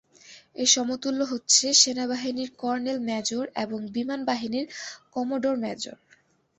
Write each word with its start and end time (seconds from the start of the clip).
এর 0.55 0.69
সমতুল্য 0.71 1.19
হচ্ছে 1.31 1.65
সেনাবাহিনীর 1.81 2.49
কর্নেল-মেজর 2.57 3.45
এবং 3.63 3.79
বিমান 3.95 4.19
বাহিনীর 4.25 4.65
কমোডর-মেজর। 5.13 5.95